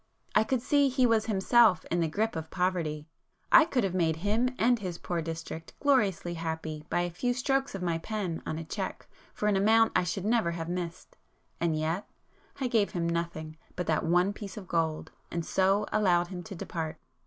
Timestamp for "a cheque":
8.57-9.05